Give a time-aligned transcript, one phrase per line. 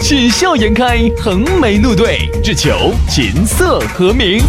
[0.00, 4.42] 喜笑颜开，横眉怒对，只求琴瑟和鸣。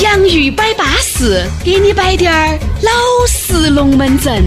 [0.00, 2.90] 洋芋摆巴士，给你摆点儿老
[3.26, 4.44] 式龙门阵。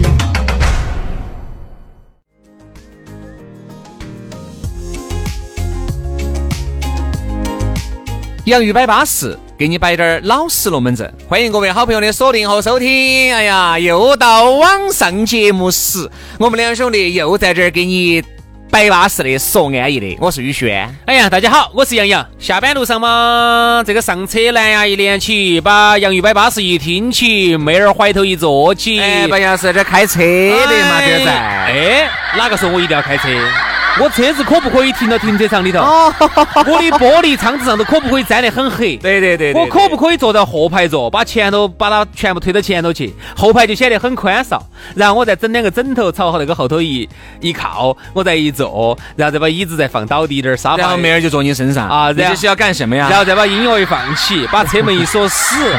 [8.44, 11.12] 洋芋摆巴士，给你摆点儿老式龙门阵。
[11.28, 12.88] 欢迎各位好朋友的锁定和收听。
[13.34, 18.22] 哎呀，又到网上节目时，我们两兄弟又在这儿给你
[18.70, 20.16] 摆巴适的说安逸的。
[20.20, 20.88] 我是宇轩。
[21.06, 22.26] 哎呀，大家好，我是杨洋。
[22.38, 29.00] 下班路上嘛，这个上车蓝牙一连起，把洋芋摆巴适一听起，妹儿怀头一坐起。
[29.00, 31.32] 哎，不像是这开车的嘛，这在。
[31.32, 33.28] 哎，哪个说我一定要开车？
[34.02, 35.80] 我车子可不可以停到停车场里头？
[35.80, 38.96] 我的玻璃窗子上头可不可以粘得很黑？
[38.96, 39.52] 对对对。
[39.54, 44.62] 我可不可以坐到后排座，把前头把它全部推到前头去，后排就显得很宽敞。
[44.94, 47.08] 然后我再整两个枕头朝好那个后头一
[47.40, 52.12] 一靠，我再一坐，然后再把椅子再放倒低点儿沙发，然后妹儿就坐你身上啊。
[52.12, 53.08] 这是要干什么呀？
[53.10, 55.56] 然后再把音乐一放起，把车门一锁死。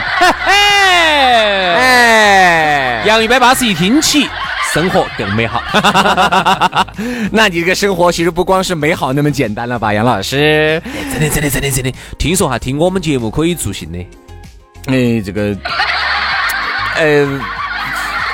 [1.80, 4.28] 哎，杨一百八十一听起。
[4.74, 5.62] 生活更美好，
[7.32, 10.82] 那你这个生活其实不光是美好那么简单了吧，杨老师？
[11.12, 14.00] 真的真的真的真的，听说哈，听我们节目可以助兴的。
[14.86, 15.58] 哎，这个，
[16.96, 17.42] 呃。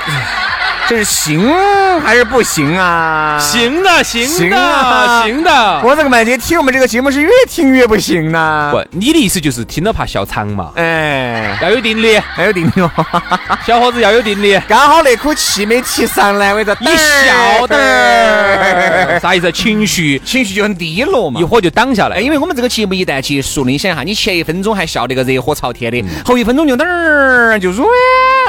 [0.88, 1.52] 这是行
[2.00, 3.38] 还是不行啊？
[3.40, 5.80] 行的，行的，行的。
[5.84, 8.70] 我这个麦姐听我们这个节目是越听越不行呢。
[8.72, 10.72] 不，你的意思就是听了怕笑场嘛？
[10.76, 12.90] 哎，要有定力，要有定力哦。
[13.66, 14.60] 小伙子要有定力。
[14.68, 19.50] 刚好那口气没提上来，我这你笑的，啥意思？
[19.52, 22.18] 情绪情绪就很低落嘛，一会就挡下来。
[22.18, 27.88] 因为我们这个节目一旦结束，你想一下，你前一分钟还笑得个热火朝天的，后一分钟就噔儿就软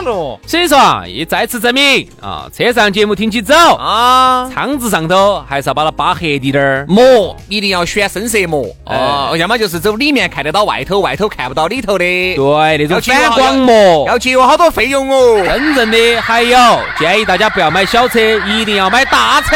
[0.04, 0.40] 了。
[0.46, 2.08] 所以说啊，也再次证明。
[2.22, 15.44] 啊，车上节目听起走啊，窗子上头还是要把它扒黑滴点儿，膜一定要选深色膜哦，要么就是走里面看得到外头，外头看不到里头的，对，那种反光膜，要节约好多费用哦。
[15.46, 19.56] 真正的还有，建议大家不要买小车，一定要买大车。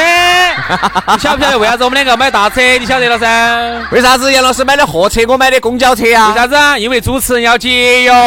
[1.13, 2.61] 你晓不晓得为啥子我们两个要买大车？
[2.77, 3.81] 你晓得了噻？
[3.91, 6.29] 为啥子杨老师买的货车，我买的公交车啊？
[6.29, 6.77] 为啥子啊？
[6.77, 8.11] 因为主持人要节约。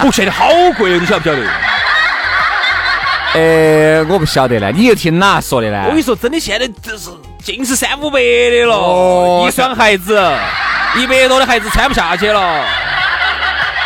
[0.00, 1.42] 哦，现在好贵哦，你晓不晓得？
[3.34, 5.82] 呃，我不晓得呢，你又听哪说的呢？
[5.84, 7.10] 我跟你说，真的，现在这是
[7.42, 10.18] 尽是三五百的了，一双鞋子，
[10.96, 12.64] 一百多的鞋子穿不下去了。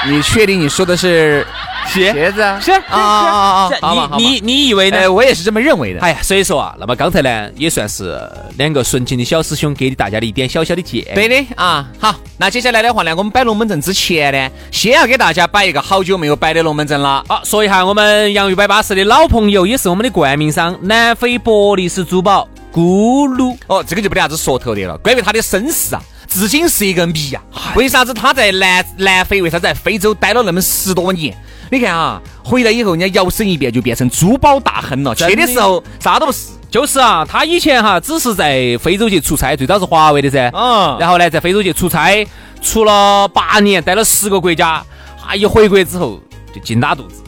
[0.06, 1.46] 你确定你说的是？
[1.92, 4.10] 鞋子啊，是啊啊啊！
[4.16, 5.10] 你你你以为呢？
[5.12, 6.00] 我也是这么认为的。
[6.00, 8.18] 哎呀，所以说啊，那么刚才呢，也算是
[8.56, 11.06] 两个纯情的小师兄给大家的一点小小的建议。
[11.14, 17.24] 对的啊，好，那接下来的话呢，我们摆龙门阵之前呢，先要给大家摆一个好久没有摆的龙门阵了。
[17.28, 23.56] 好，说一下我们洋芋摆巴士的老朋友，也是我们的冠名商南非伯利斯珠宝咕噜。
[23.66, 24.96] 哦，这个就没得啥子说头的了。
[24.98, 27.42] 关于他的身世啊，至今是一个谜啊。
[27.74, 29.42] 为啥子他在南南非？
[29.42, 31.36] 为啥子在非洲待了那么十多年？
[31.72, 35.14] 你看啊，回来以后人家摇身一变就变成珠宝大亨了。
[35.14, 40.50] 去的时候啥都不是，就是啊，他以前哈只是在非洲去出差，最早是华为的噻。
[40.52, 40.98] 嗯。
[41.00, 42.28] 然后呢，在非洲去出差，
[42.60, 44.84] 出了八年，待了十个国家，
[45.26, 46.20] 啊，一回国之后
[46.54, 47.22] 就劲拉肚子。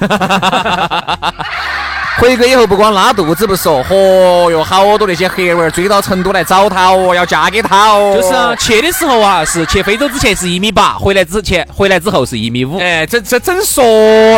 [2.20, 8.14] 回国以后不光拉肚子不说，嚯哟，好多那些黑娃儿追到成都来找他哦，要嫁给他哦。
[8.14, 12.76] 就是啊，去的时候啊，是去非洲之前是一米八，回来之前回来之后是一米五。
[12.78, 13.82] 哎，这这整说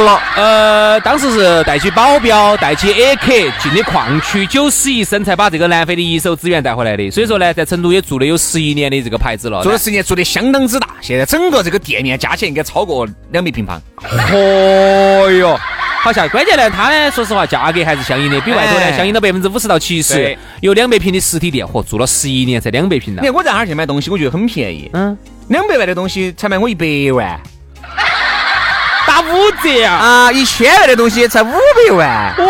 [0.03, 7.11] 了，呃，当时是带起保镖，带起 A K 进的矿区，九死一生才把这个南非的一手资源带回来的。
[7.11, 10.91] 所以说呢，在成都也做了有十一年的这个牌子了，做了十年，做的相当之大。
[11.01, 13.83] 现在整个这个店面加起来应该超过两百平方。
[14.31, 15.59] 嚯哟！
[16.03, 20.37] 好像关键呢，它呢，说实话，价格还是相应的，比外头呢相应到百分之五十到七十。
[20.61, 23.21] 有两百平的实体店，嚯，做了十一年才两百平呢。
[23.23, 24.91] 你看我在那儿去买东西，我觉得很便宜。
[24.95, 25.17] 嗯，
[25.47, 27.41] 两百万的东西才卖我一百万。
[29.13, 29.93] 打五折啊！
[29.93, 32.47] 啊，一千万的东西才五百万，哇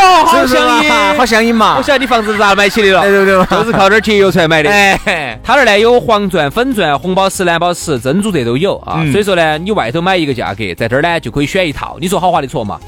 [0.00, 1.74] 哟，好相应，好相应嘛！
[1.76, 3.02] 我晓得你房子是咋买起的了？
[3.02, 4.70] 对对对，都是靠点节约出来买的。
[4.70, 9.04] 哎，他那儿呢有黄钻、粉钻、红宝石、蓝宝石、珍珠这都有啊。
[9.12, 11.98] 所以说呢，你外头买一个价格，在这儿呢就可以选一套。
[12.00, 12.80] 你说好划得着嘛？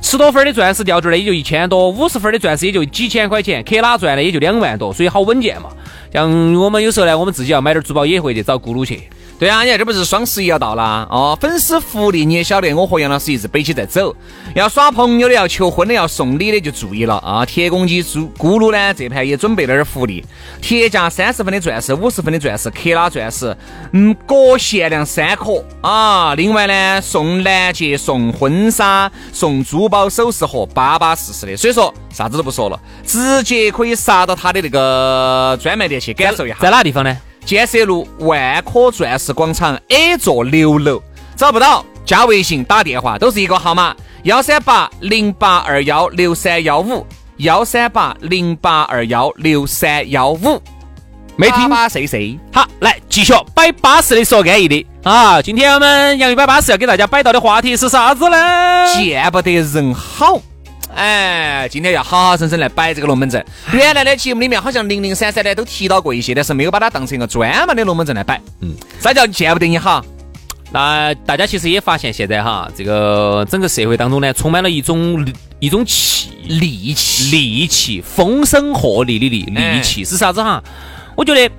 [0.00, 5.68] 十多分的钻石吊坠呢也就一千多，五十分的钻石也就几千块钱，克拉钻呢也就两万多，所以好稳健嘛。
[6.10, 9.02] 像我们有时候呢，我们自己要买点珠宝也会去找咕噜去。
[9.38, 14.16] 对啊，你看这不是双十一要到了哦，粉丝福利你也晓得，我和杨老师一直背起在走。
[14.54, 17.44] 要耍朋友的、要求婚的、要送礼的就注意了啊！
[17.44, 20.24] 铁公鸡猪咕噜呢，这盘也准备了点福利，
[20.62, 23.54] 铁价三十分的钻石、五十分的钻石、克拉钻石，
[23.92, 26.34] 嗯，各限量三颗啊！
[26.34, 31.54] 另外呢，送钻戒、送婚纱、送珠宝首饰盒，巴巴适适的。
[31.54, 36.56] 所以说，啥子都不说了，直接可以杀到他的那个专卖店去感受一下。
[36.58, 37.14] 在哪个地方呢？
[37.46, 41.00] 建设路万科钻石广场 A 座六楼，
[41.36, 43.94] 找不到加微信打电话都是一个号码：
[44.24, 47.06] 幺三八零八二幺六三幺五，
[47.36, 50.60] 幺三八零八二幺六三幺五。
[51.36, 52.36] 没听吧谁谁。
[52.52, 55.40] 好，来继续摆巴适的说安逸的啊！
[55.40, 58.36] 今天我们杨玉摆巴适要给大家摆到的话题是啥子呢？
[58.96, 60.40] 见不得人好。
[60.96, 63.44] 哎，今天要好好生生来摆这个龙门阵。
[63.70, 68.40] 原来的节目里面好像零零散散的都提到过一些，但是没有把它当成一个专门的龙门阵来摆。
[68.60, 70.02] 嗯，啥叫见不得你好？
[70.72, 75.22] 那大家其实也发现，现在哈，这个整个社会当中呢，充满了一种
[75.60, 80.64] 一种气，戾气，戾气，风声鹤唳的戾，戾气是啥子哈？
[81.14, 81.54] 我觉得。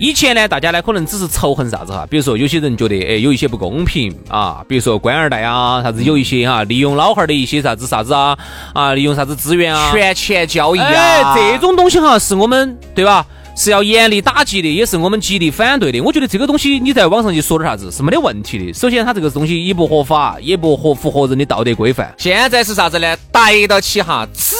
[0.00, 8.38] 以前呢，大家呢可能只是仇恨啥子哈，比如说有些人觉得哎有一些不公平啊，比如说官二代啊，啥子有一些哈利用老汉儿的一些啥子啥子啊
[8.74, 13.26] 啊，利用啥子资源啊，权钱交易啊，这种东西哈是我们对吧？
[13.56, 16.00] 是要严厉打击的，也是我们极力反对的。
[16.00, 18.72] 我觉得这个东西你在网上去说点啥子是没得问题的。
[18.72, 22.14] 首先，它这个东西也不合法，也不合符合人的道德规范。
[22.18, 23.16] 现在是啥子呢？
[23.32, 24.54] 逮到起哈，只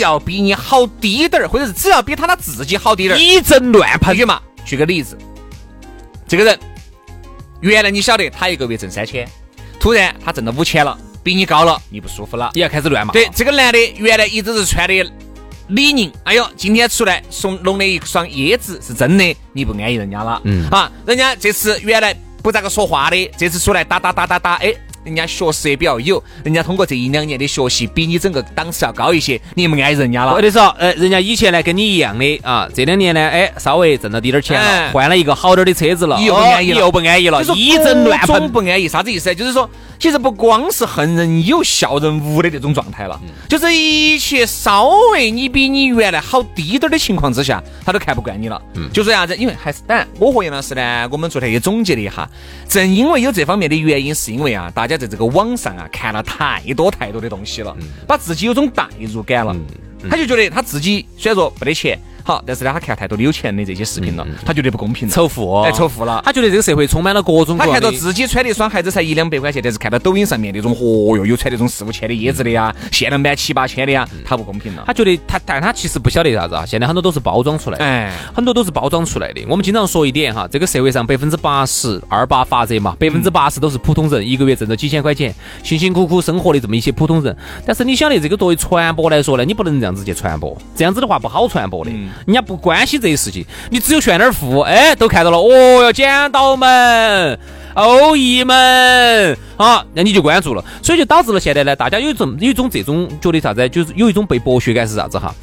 [0.00, 4.40] 要比你好低点儿，或者是只要比他他自己好低点儿，一阵乱喷嘛。
[4.66, 5.16] 举个例子，
[6.28, 6.58] 这个人
[7.60, 9.26] 原来你晓得他一个月挣三千，
[9.80, 13.12] 突然他挣了五千了，比你高了，你不舒服了，你要开始乱骂。
[13.12, 15.12] 对，这个男的原来一直是穿的
[15.68, 20.40] 李宁，哎呦，今天出来送弄了一双椰子，是真的，你不安逸人家了。
[20.44, 24.74] 嗯，啊，人家这次原来不咋个说话的，这次出来打打打打打，哎。
[25.06, 30.32] 人家学识也比较有，人家通过这一两年的学习，比你整个档次要高一些，你们爱人家了。
[30.32, 39.32] 或者说，呃，人家以前呢跟你一样的啊，这两年呢，哎，稍微挣了滴点钱了，换了一个好点的车子了，你又不安逸了，又不安逸了，一阵乱喷不安逸，啥子意思？
[39.32, 39.70] 就是说。
[39.98, 43.18] 其实不光是恨人有笑人无的这种状态了，
[43.48, 48.60] 就是一切稍微你比你原来好低点的情况之下，他都看不惯你了。
[48.92, 49.34] 就说啥子？
[49.36, 52.28] 因为还是当然，我和杨老师呢，我们昨天也总结了一下，
[52.68, 57.76] 正因为有这方面的原因，是因为啊，大家在这个网上啊看了太多太多的东西了，
[58.06, 59.54] 把自己有种代入感了，
[60.10, 61.98] 他就觉得他自己虽然说没得钱。
[62.26, 66.20] 好，但是呢，他看太多的有钱的这些视频了，他觉得不公平，仇富，哎，仇富了。
[66.24, 67.56] 他觉得这个社会充满了各种。
[67.56, 74.82] 他看到自己穿的一双鞋子才一两百块钱，但是看到抖音上面那种，哦哟，有穿那种四五千的椰子的呀，限量版七八千的呀，他不公平了。
[74.88, 76.66] 他觉得他，但他其实不晓得啥子啊。
[76.66, 79.44] 现在很多都是包装出来，哎，很多都是包装出来的。
[79.48, 85.32] 我们经常说一点哈，这个社会上百分之八十二八法则嘛，百分之八十都是普通人，一个月挣着几千块钱，
[85.62, 87.36] 辛辛苦苦生活的这么一些普通人。
[87.64, 91.90] 但是你晓得，这个作为传播来说呢，你不能这样子去传播，这样子的话不好传播的，
[92.24, 93.00] 人家不关心。
[93.00, 97.38] 这些事情，你只有炫点富，哎，都看到了，哦哟，剪刀门、
[97.74, 105.34] 欧意们，啊，那你就关注了，所以就导致了现在呢，大家有一种有一种这种觉得啥子，就是有一种被剥削感是啥子哈？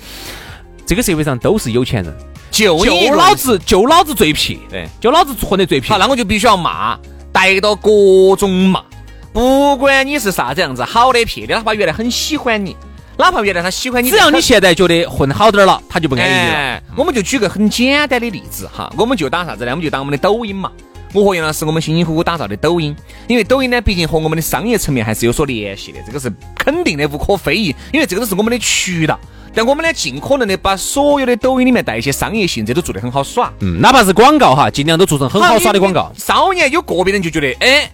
[0.86, 2.14] 这个社会上都是有钱人，
[2.50, 6.98] 就就老子就老子最撇，对，就老子混得最撇，好，那我就必须要骂，
[7.32, 8.84] 逮到各种骂，
[9.32, 12.76] 不管你是啥子样子，好的撇的，哪怕原来很喜欢你。
[13.18, 16.82] 哪怕原来他喜欢你，只要你现在觉得混好点了，他就不安逸了。
[16.96, 19.72] 我们就举个很简单的例子哈，我们就打啥子呢？
[19.72, 20.72] 我们就打我们的抖音嘛。
[21.14, 22.96] 我和杨老师，我们辛辛苦苦打造的抖音，
[23.28, 27.76] 因为抖音呢，毕竟和我们的商业层面还是有所联系的，这个是肯定的，无可非议。
[27.92, 29.20] 因为这个都是我们的渠道，
[29.54, 33.54] 但我们呢，尽可能的把所有的抖音里面带一些商业性，这都做得很好耍。
[33.60, 36.12] 嗯，哪怕是广告哈，尽量都做成很好耍的广告。
[36.18, 37.92] 少年有个别人就觉得，哎。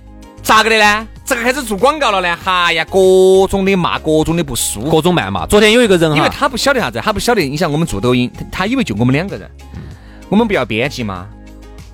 [0.49, 1.07] 咋个的呢？
[1.23, 2.35] 这个开始做广告了呢？
[2.43, 2.97] 哈呀，各
[3.47, 5.45] 种的骂，各种的不舒服，各种谩骂。
[5.45, 7.41] 昨天有一个人，因为他不晓得啥子，他不晓得。
[7.43, 9.47] 你想我们做抖音，他以为就我们两个人，
[10.27, 11.27] 我们不要编辑吗？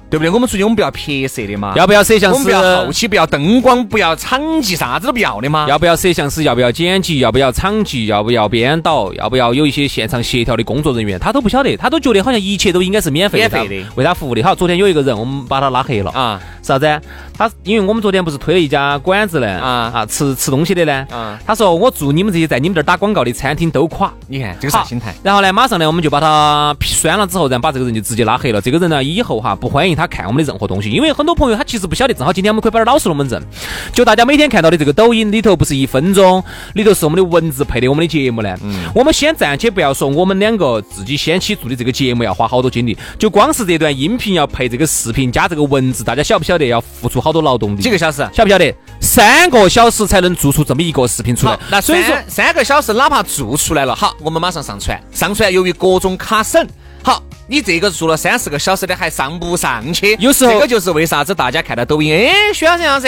[0.10, 0.30] 对不对？
[0.30, 1.74] 我们出去我们不要拍摄的嘛？
[1.76, 2.34] 要不要摄像师？
[2.34, 5.66] 我们不要后期，不要灯光，不要场记，啥子都不要的嘛？
[5.68, 6.44] 要不要摄像师？
[6.44, 7.20] 要不要剪辑？
[7.20, 8.06] 要不要场记？
[8.06, 9.12] 要不要编导？
[9.14, 11.20] 要不要有一些现场协调的工作人员？
[11.20, 14.42] 他都不晓得，他都觉得好像一切都应该是免费的，为他服务的。
[14.42, 16.42] 好，昨天有一个人，我们把他拉黑了啊。
[16.62, 17.02] 啥子？
[17.38, 24.12] 他因为我们昨天不是推了一家馆子呢，啊啊，吃吃东西的呢，啊他说我祝你们这些在你们这儿打广告的餐厅都垮。
[24.28, 25.14] 你看这个啥心态？
[25.22, 28.60] 然后呢，马上呢，我们就把他删了之后，然后把这个人就直接拉黑了。
[28.62, 32.14] 这个人呢，以后哈不欢迎他看我们的任何东西，因为很多朋友他其实不晓得。
[32.14, 33.42] 正好今天我们可以摆点老实龙门阵，
[33.94, 38.56] 就大家每天看到的这个抖音里头，不是一分钟里头是我们的文字配的我们的节目呢。
[38.64, 47.82] 嗯我们先暂且不要说我们两个自己先起做的这个节目要花好多精力，就光是这段音频要配这个视频加这个文字，大家晓不晓得要付出好多劳动力？
[47.82, 48.28] 几个小时？
[48.32, 48.74] 晓不晓得？
[49.02, 51.60] 三个小时才能做出这么一个视频出来，。
[51.70, 52.16] 那所以说。
[52.28, 55.02] 三三个小时，哪怕做出来了，好，我们马上上传。
[55.12, 56.66] 上传由于各种卡省，
[57.06, 60.18] 好，你这个做了三四个小时的还上不上去？
[60.20, 63.08] 有时候这个就是为啥子大家看到抖音，哎，徐老师样子，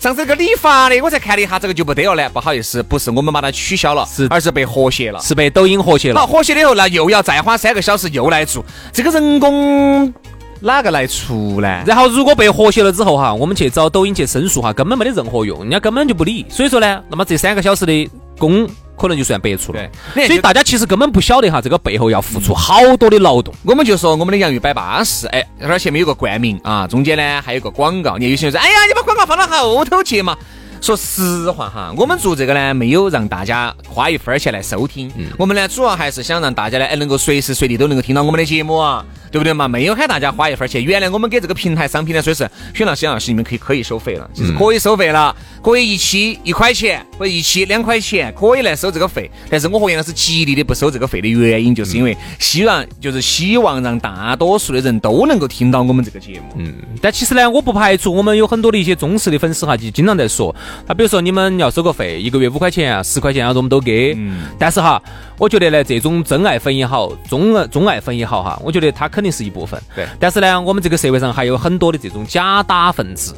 [0.00, 2.30] 上次这个理发的，我才看了一下，这个就不得了呢。
[2.32, 5.18] 不好意思，不是我们把它取消了，是而是被和谐了。
[5.18, 6.26] 是被抖音和谐了好，。
[6.28, 10.14] 和谐了以后，那又要再花三个小时又来做，这个人工
[10.60, 11.82] 哪个来出呢？
[11.84, 16.46] 然后如果被和谐了之后哈，我们去找抖音去申诉哈，根本没得任何用，人家根本就不理。
[16.48, 18.08] 所以说呢，那么这三个小时的
[18.38, 19.80] 工可能就算白出了。
[20.14, 23.52] 对所以大家其实根本不晓得哈，这个背后要付出好多的劳动。
[23.64, 28.16] 我们就说我们的洋芋摆巴适，哎，那前面有个冠名啊，中间呢还有个广告。
[28.16, 30.36] 你有些人说，哎呀，你把广告放到后头去嘛。
[30.82, 35.08] 说实话哈，我们做这个呢，没有让大家花一分钱来收听，
[35.38, 39.68] 我们呢主要还是想让大家呢，哎，能够随时随地都能够听到我们的节目啊，对不对嘛？
[39.68, 40.82] 没有喊大家花一分钱。
[40.82, 49.30] 原来我们给这个平台商品呢，所以是选老师、杨老师，你们可以可以收费了，就是可以收费了，可以一期一块钱或者一期两块钱，可以来收这个费。
[49.48, 56.54] 但是我和杨老师极力的不收这个费的原因，就是因为希望就是希望让大多数的人都能够听到我们这个节目。
[56.56, 60.52] 嗯，但其实呢，我不排除我们有很多的一些忠实的粉丝哈，就经常在说，
[60.86, 64.14] 他比如说你们要收个费，一个月五块钱啊、十块钱啊，我们都给。
[64.16, 64.48] 嗯。
[64.58, 65.00] 但是哈，
[65.38, 69.80] 我觉得呢，这种真爱粉也好，忠爱忠爱粉也好哈，我觉得他肯定是一部分。
[69.94, 73.34] 对但是呢，我们这个社会上还有很多的这种假打分子，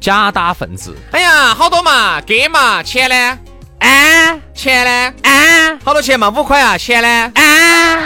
[0.00, 0.94] 假打分子。
[1.12, 3.38] 哎呀，好多嘛，给嘛，钱呢？
[3.78, 5.14] 啊，钱呢？
[5.22, 6.30] 啊，好多钱嘛？
[6.30, 7.32] 五块啊，钱呢？
[7.34, 7.98] 啊，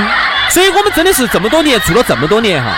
[0.50, 2.76] 所以我们真的是这么多年做了这么多年哈，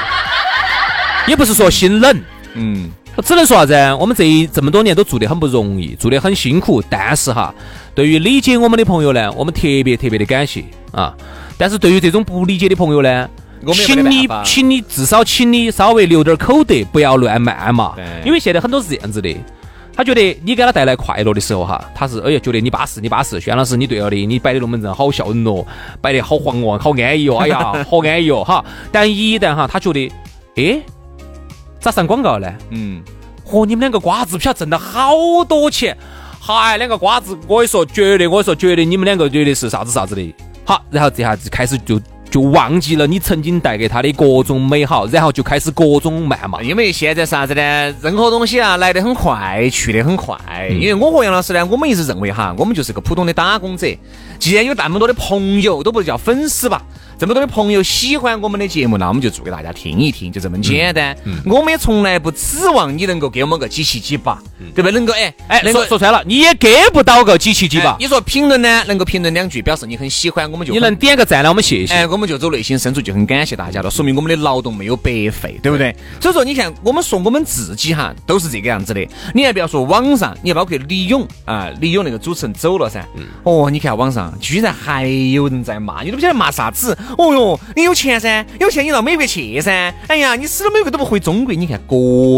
[1.26, 2.22] 也不是说心冷，
[2.54, 3.74] 嗯，我只能说啥子？
[4.00, 6.82] 我们这一这么多年都做得很不容易，做得很辛苦。
[6.88, 7.54] 但是哈，
[7.94, 11.14] 对于理解我们的朋友呢，我们特别特别的感谢啊。
[11.58, 13.28] 但是对于这种不理解的朋友呢，
[13.74, 17.94] 请你请你至少请你稍微留点口德，不要乱谩骂嘛。
[18.24, 19.36] 因为现在很多是这样子的。
[19.94, 25.62] 他觉得你给他带来快乐的时候哈，他是哎呀觉得你巴适，你巴适，轩老师你对了的，你摆的龙门阵好笑人哦，
[26.00, 28.64] 摆得好黄哦，好安逸哦，哎呀好安逸哦哈。
[28.90, 30.10] 但一旦哈他觉得，
[30.56, 30.80] 哎，
[31.82, 32.48] 咋上广告呢？
[32.70, 33.02] 嗯，
[33.44, 35.12] 和你们两个瓜子票挣了好
[35.46, 35.96] 多钱，
[36.40, 40.34] 嗨，两个瓜子，我跟你说，绝对，我跟你说，绝对，你们两个绝对是啥子啥子的。
[40.64, 46.62] 好，然后这下子开始就就忘记了你曾经带给他的各种美好，然后就开始各种谩骂。
[46.62, 47.94] 因为现在啥子呢？
[48.00, 50.38] 任何东西啊，来得很快，去得很快。
[50.70, 53.88] 因为我和杨老师呢，我们一直认为哈，我们就是个普通的打工者。
[54.38, 56.80] 既然有那么多的朋友，都不叫粉丝吧，
[57.22, 61.16] 这么多的朋友喜欢我们的节目，那我们就做给大家听一听，就这么简单。
[61.44, 64.42] 我们也从来不指望你能够给我们个几七几八，
[64.74, 64.90] 对吧？
[64.90, 67.96] 能够哎哎，能够说说穿了，你也给不到个几七几八哎？
[68.00, 71.94] 你说评论呢，能够评论两句，表示你很喜欢，我们就你能点个赞呢，我们谢谢。
[71.94, 75.94] 哎，我们就走内心深处就很感谢大家了，说明我们的劳动没有白费，对不对？
[76.20, 79.08] 所以说，你看，我们说我们自己哈，都是这个样子的。
[79.32, 83.06] 你还不要说网上，你包括李勇啊，李勇那个主持人走了噻。
[83.44, 86.98] 哦，你看网上居然还有人在骂，你都不晓得骂啥子。
[87.18, 89.94] 哦哟，你有钱噻，有钱你到美国去噻。
[90.08, 91.96] 哎呀，你死了美国都不回中国，你看各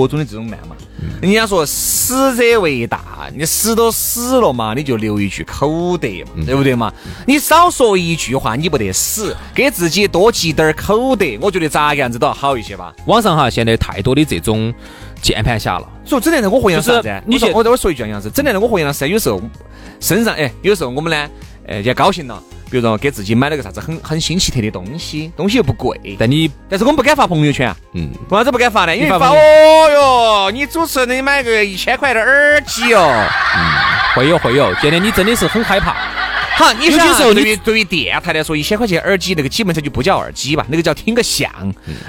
[0.09, 0.77] 种的这种谩骂。
[1.21, 6.93] 人家说死者为大，你死都死了嘛，你就留一句口德嘛，对不对嘛？
[7.27, 12.93] 你少说一句话，你不得死，给自己多积点儿口德，我觉得咋个样子都要好一些吧。
[13.07, 14.73] 网上哈，现在太多的这种
[15.23, 15.89] 键盘侠了。
[16.05, 17.23] 所以整天在我和杨老师就是？
[17.27, 19.41] 你说我等会儿说一句杨老师，整天在我和杨老师有时候
[20.01, 21.31] 身上哎，有时候我们呢，
[21.67, 22.43] 哎，也高兴了，
[22.75, 27.77] 比如说给自己买了个啥子很很新奇特的东西，东西又不贵，但你但是我们不敢发朋友圈啊。
[27.93, 28.97] 嗯，为啥子不敢发呢？
[28.97, 29.37] 因为发哦
[29.93, 33.09] 哟，你主持人你买个一千块的耳机哦。
[33.55, 33.63] 嗯
[34.17, 35.95] 会有会有，现在你真的是很害怕。
[36.57, 41.49] 好，你想啊有些时候你对于对于电台来说，一千块钱耳机那个基本上就不叫耳机吧，那个叫听个响。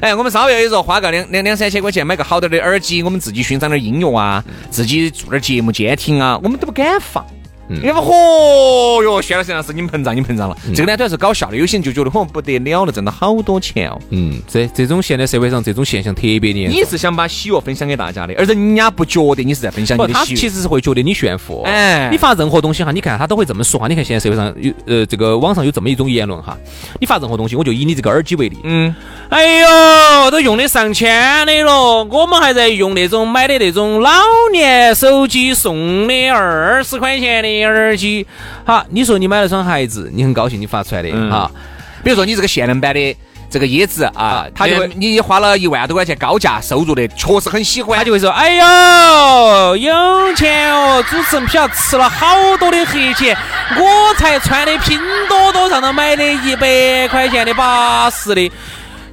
[0.01, 7.23] 哎，我们稍微有时候花个两两两三千块钱买个好点的耳机，我们自己欣赏点音乐啊，自己做点节目监听啊，我们都不敢放。
[7.67, 10.55] 你看，嚯哟，薛老师，老师，你们膨胀，你膨胀了。
[10.75, 13.99] 这个呢，主要是搞笑的，有些人就觉得嚯不得了了，挣了好多钱哦。
[14.11, 16.79] 嗯，这这种现在社会上这种现象特别严重。
[16.79, 20.39] 你是想把喜悦分享给大家的，而人家不觉得你是在分享你不，他的喜悦。
[20.39, 21.63] 其实是会觉得你炫富。
[21.63, 23.87] 哎你发任何东西哈，你看他都会这么说哈。
[23.87, 26.55] 你看现在社会上有呃这个网上有这么一种言论哈，
[26.99, 28.57] 你发任何东西，我就以你这个耳机为例。
[28.63, 28.93] 嗯，
[29.29, 34.11] 哎呦，都用的上千的了，我们还在用那种买的那种老
[34.51, 38.25] 年手机送的二十块钱的耳机。
[38.65, 41.49] 好，你说你买了双鞋子，你很高兴，你发出来的嗯哈。
[42.03, 43.17] 比如说你这个限量版的
[43.49, 47.97] 这个椰子啊，他就会你你花了一万多块钱高价收入的，确实很喜欢。
[47.97, 51.03] 他就会说：“哎呦，有钱哦！
[51.09, 53.37] 主持人不晓得吃了好多的黑钱，
[53.77, 58.51] 我才穿的拼多多上头买的一百块钱的八十的。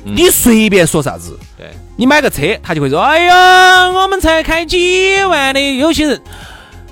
[0.05, 5.61] 你随便说啥子，对，你买个车，他就会说：哎呀，我们才开几万的。
[5.77, 6.21] 有些人，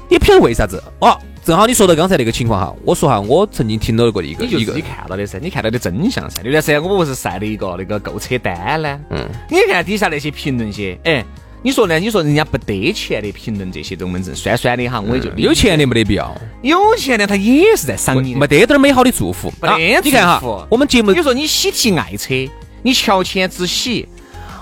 [0.09, 1.19] 你不晓得为啥子哦。
[1.45, 6.43] 正好你说到刚才那个情况哈，我说哈，我曾经听到过一个一个你看到的噻，你看到的真相噻。
[6.45, 9.01] 那段时间我不是晒了一个那个购车单呢？
[9.11, 11.25] 嗯，你看底下那些评论些，哎，
[11.63, 11.99] 你说呢？
[11.99, 19.49] 你说人家不得钱的评论这些龙门阵，酸酸的哈，我也就有钱的没得必要，有钱的他也是在赏你没得点儿美好的祝福。
[19.61, 22.35] 啊没得你看哈，我们节目比如说你喜提爱车，
[22.83, 24.07] 你乔迁之喜。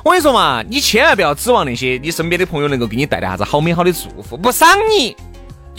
[0.04, 5.14] 我跟你说嘛，你千万不要指望那些你身边的朋友能够给你带来啥子好美好的祝福，不赏你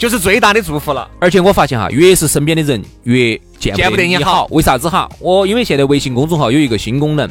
[0.00, 1.06] 就是最大的祝福了。
[1.20, 5.06] 而且我发现哈，越是身边的人，越见见不得你你好为啥子哈？
[5.18, 7.28] 我因为现在微信公众号有一个新功能，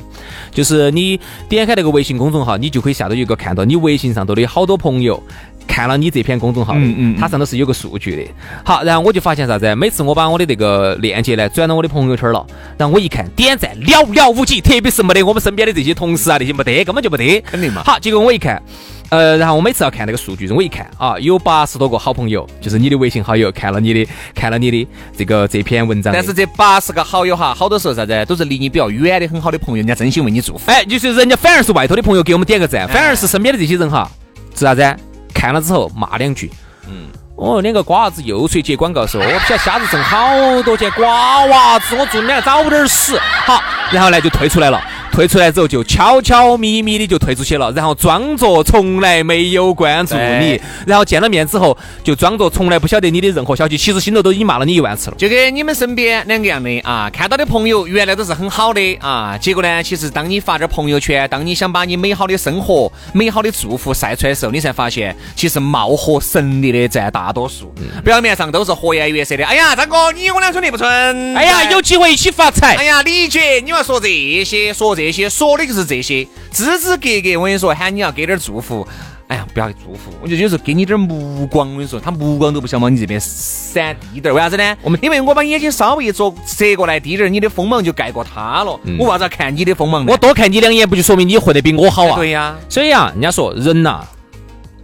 [0.52, 5.22] 就是你点开那个微信公众号，你就可以下头有一个看到你微信上头的好多朋友。
[5.70, 8.32] 看了你这篇公众号的，嗯嗯嗯它上头是有个数据的。
[8.66, 9.76] 好，然后我就发现啥子？
[9.76, 12.44] 每次我把我的那个链接呢转到我的朋友圈了，
[12.76, 17.40] 然后我一看点赞寥寥无几，特别是没得我们身边的这些同事啊那些没得，根本就没得。
[17.46, 18.62] 肯定嘛好，结果我一看，
[19.10, 30.72] 呃，然后我每次要看那个数据，我一看啊，有八十多个好朋友，就是你的微信好友看了你的看了你的这个这篇文章，但是这八十个好友哈，好多时候啥子，都是离你比较远的很好的朋友，人家真心为你祝福。
[30.72, 34.10] 哎，就是人家反而是外头的朋友给我们点个赞，反而是身边的这些人哈，
[34.56, 34.96] 是啥子？
[35.34, 36.52] 看了之后骂两句，
[36.88, 37.08] 嗯。
[37.42, 43.18] 哦，两个瓜娃子又出去接广告说，我不晓得瞎子挣好多钱，瓜娃子，我祝你俩早点死。
[43.46, 55.18] 好，然后呢就退出来了，退出来之后就悄悄咪咪的就退出去了，然后装作从来没有关注你，然后见了面之后就装作从来不晓得你的任何消息，其实心头都已经骂了你一万次了。
[55.18, 67.74] 就跟你们身边两个样的啊，看到的朋友原来都是很好的啊，结果呢，其实当你发点朋友圈，当你想把你美好的生活、美好的祝福晒出来的时候，你才发现，其实貌合神离的占大多数，
[68.06, 69.46] 表面上都是和颜悦色的。
[69.46, 71.36] 哎呀，张哥，你我俩兄弟不纯。
[71.36, 72.76] 哎呀，有机会一起发财。
[72.76, 74.08] 哎呀，李姐，你要说这
[74.46, 77.40] 些，说这些，说的就是这些，枝枝格格。
[77.40, 78.86] 我跟你说，喊你要给点祝福。
[79.28, 84.36] 哎呀，不要祝福，我觉得有时候给你点目光，我跟你说，他目光都不想往你这边闪低点儿。
[84.36, 84.76] 为啥子呢？
[84.82, 88.78] 我们因为我把眼睛稍微一左折过来低点儿，你的锋芒就盖过他了。
[88.98, 90.12] 我为啥子要看你的锋芒呢？
[90.12, 92.16] 我多看你两眼，不就说明你混得比我好啊？
[92.18, 94.04] 对呀，所以啊，人家说人呐、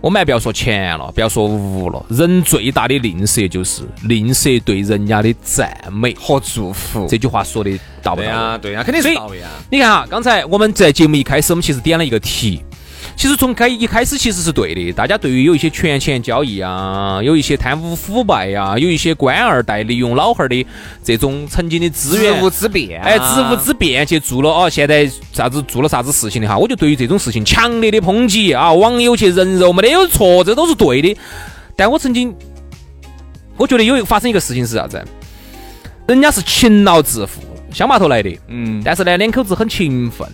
[0.06, 7.08] 我们还不要说钱了，不要说物了，人最大的吝啬就是吝啬对人家的赞美和祝福。
[7.10, 7.72] 这句话说的
[8.04, 8.28] 到不到位？
[8.28, 9.50] 对呀，对啊，肯定是到位啊。
[9.72, 12.64] 你看哈，刚才我们在节目一开始，我们其实点了一个题。
[13.16, 20.66] 其实从开一开始其实是对的，大家对于有一些权钱交易啊，有一些贪污腐败呀、有一些官二代利用老汉儿的
[21.04, 31.18] 这种曾经的资源职务之便啊，哎，职务之便去做了哦，现在啥子做了啥子事情的哈，我就对于这种事情强烈的抨击啊，网友去人肉没得有错，这都是对的。
[31.76, 32.36] 但我曾经，
[33.56, 35.04] 我觉得有一个发生一个事情是啥子？
[36.08, 37.42] 人家是勤劳致富，
[37.76, 40.26] 乡坝头来的，嗯，但是呢，两口子很勤奋，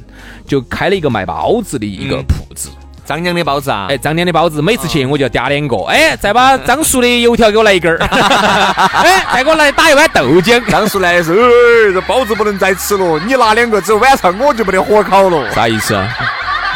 [0.45, 2.69] 就开了一个卖包子的一个嗯铺子。
[3.03, 10.63] 张娘的包子啊，哎，张娘的包子，每次去我就要嗲两个，哎，再把张叔的油条给我来一根儿， 哎，再给我来打一碗豆浆。
[10.69, 15.51] 张叔来的时候，哎，这包子不能再吃了，你拿两个之后，晚上我就没得火烤了。
[15.51, 16.07] 啥意思啊？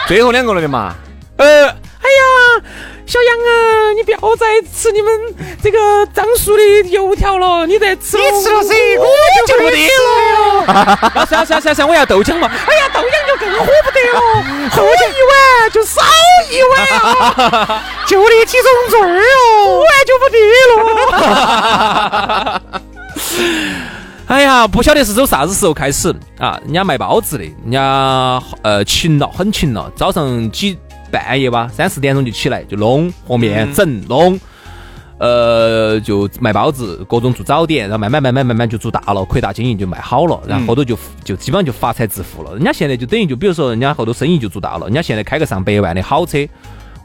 [0.08, 0.96] 最后两个了的嘛，
[1.38, 2.64] 呃，哎呀，
[3.06, 5.14] 小杨啊，你不要再吃你们
[5.62, 9.06] 这个张叔的油条了，你再吃，你吃了噻，我
[9.48, 11.12] 就不得了。
[11.16, 12.50] 要算算算算，我要豆浆嘛。
[12.50, 14.20] 哎呀，豆浆就更喝不得了，
[14.76, 16.02] 豆浆一碗就少
[16.50, 20.38] 一碗啊，就那几种罪儿哦，碗就不得
[20.74, 22.62] 了。
[24.28, 26.60] 哎呀，不晓得是从啥子时候开始啊？
[26.64, 30.76] 人家卖包子的，人家呃勤劳，很勤劳，早上几
[31.12, 34.40] 半夜吧，三四点钟就起来就弄和面整弄，
[35.18, 42.54] 呃就卖包子，各种做早点，然后慢慢慢慢慢慢就做大了，扩大经营就卖好了，然后后头就就基本上就发财致富了。
[42.54, 46.38] 人家现在就等于就比如说人家后头生意就做大了，人家现在开个上百万的好车，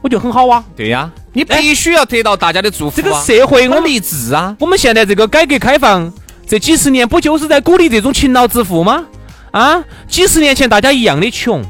[0.01, 0.63] 我觉得很好啊。
[0.75, 3.03] 对呀，你必须要得到大家的祝福、啊。
[3.03, 4.55] 这个社会我励志啊！
[4.59, 6.11] 我们现在这个改革开放
[6.45, 9.05] 这几十年，不就是在鼓励这种勤劳致富吗？
[9.51, 11.61] 啊，几十年前大家一样的穷，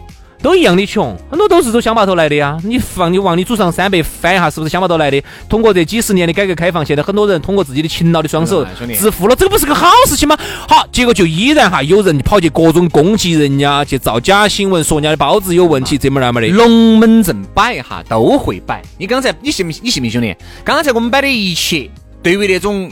[0.42, 2.58] 都一样的穷，很多都是走乡坝头来的呀。
[2.64, 5.24] 你放你往你祖上三辈翻一下，是不是乡坝头来的？
[5.48, 8.66] 通过这几十年的改革开放，现在很多人通过自己的勤劳的双手
[8.98, 10.38] 致富了，这个不是个好事情吗？
[10.68, 16.48] 好，结果就依然哈有人跑去各种攻击人家，去造假新闻，说人家的包子有问题，这么那么的。
[16.48, 18.82] 龙门阵摆哈都会摆。
[18.98, 19.82] 你刚才你信不信？
[19.84, 20.36] 你信不信兄弟？
[20.64, 21.90] 刚才我们摆的一切，
[22.24, 22.90] 对于那种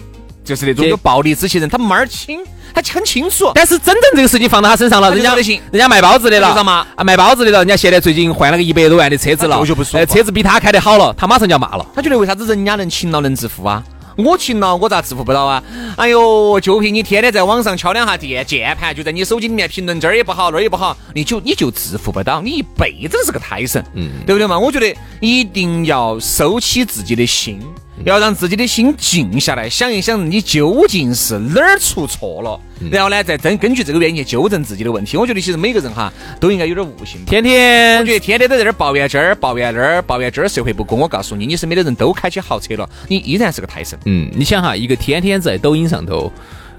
[0.49, 2.39] 就是那种有暴力之气的人，他门儿清，
[2.73, 3.51] 他很清楚。
[3.53, 11.85] 但是真正这个事情放到他身上了，人家行人家卖包子的了知道吗啊，卖包子的了，人家现在最近换了个一百多万的车子了，他就不舒服呃车子比他开得好了，他马上就要骂了。
[11.93, 13.83] 他觉得为啥子人家能勤劳能致富啊？
[14.17, 15.63] 我勤劳，我咋致富不到啊？
[15.95, 24.59] 哎呦，就凭你天天在网上敲两下键键盘，就在你手机里面评论这儿也不好，那儿也不好，你就你就致富不到，你一辈子都是个胎神，嗯，对不对嘛？
[24.59, 27.61] 我觉得一定要收起自己的心，
[28.05, 32.59] 要让自己的心静下来，想一想你究竟是哪儿出错了，
[32.89, 35.17] 然后呢，再根根据这个原因去纠正自己的问题。
[35.17, 37.43] 我觉得其实每个人哈都应该有点悟性天。
[37.43, 40.99] 天我觉得天天都在这儿抱怨这儿、抱怨那儿、抱怨这儿社会不公。
[40.99, 43.99] 我告诉你，你身边的人都开起豪车了，你依然是个胎神。
[44.05, 46.31] 嗯，你想哈，一个天天在抖音上头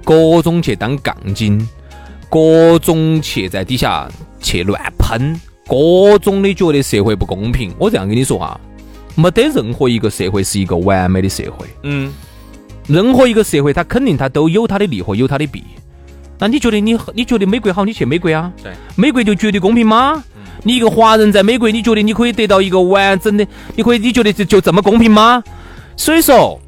[0.04, 1.68] 各种去当杠精，
[2.28, 4.08] 各种去在底下
[4.40, 7.74] 去乱喷，各种的觉得社会不公平。
[7.78, 8.58] 我这样跟你说哈，
[9.14, 11.66] 没得任何一个社会是一个完美的社会。
[11.82, 12.12] 嗯，
[12.86, 15.62] 任何一个社会，它肯定它都有它的利和有它的弊。
[16.38, 18.50] 那你觉得你你觉得美国好，你去美国啊？
[18.62, 20.24] 对，美国就绝对公平吗？
[20.62, 23.46] 你一个华人在美国，你觉得你可以得到一个完整的？
[23.76, 25.42] 你可以你觉得就就这么公平吗？
[25.96, 26.58] 所以说，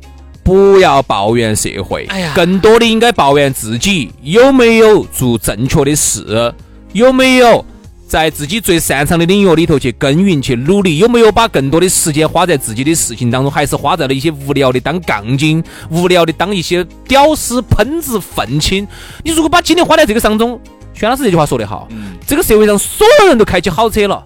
[0.43, 6.53] 不要抱怨社会，哎呀更多的应该抱怨自己有没有做正确的事，
[6.93, 7.65] 有没有
[8.13, 18.87] 在自己最擅长的领域里头去耕耘、去努力，有没有把更多的时间花在自己的事情当中，还是花在了一些无聊的当杠精、无聊的当一些屌丝、喷子、愤青？
[19.25, 20.61] 你如果把精力花在这个当中，
[20.93, 21.89] 轩老师这句话说得好，
[22.27, 24.23] 这个社会上所有人都开起好车了，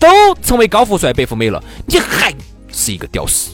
[0.00, 0.08] 都
[0.42, 2.34] 成为高富帅、白富美了，你还
[2.72, 3.52] 是一个屌丝。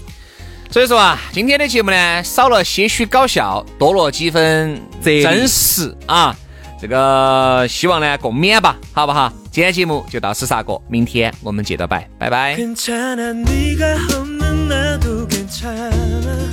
[0.71, 6.35] 所以说啊，今天的节目呢，少了些许搞笑，多了几分真实啊。
[6.81, 9.31] 这个希望呢共勉吧，好不好？
[9.56, 12.56] 今天节目就到此杀过，明天我们接着摆，拜拜。
[12.56, 16.50] 괜찮아 네가 없는 나도 괜찮아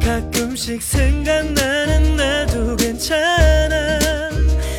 [0.00, 3.98] 가끔씩 생각나는 나도 괜찮아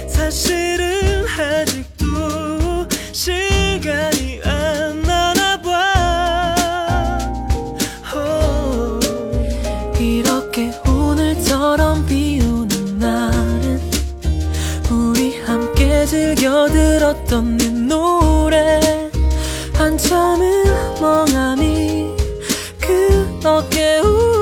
[0.10, 4.12] 사실은 아직도 시간
[16.47, 19.11] 들려들었던 내 노래.
[19.75, 20.65] 한참은
[21.01, 22.15] 멍하니
[22.81, 24.36] 그렇게 우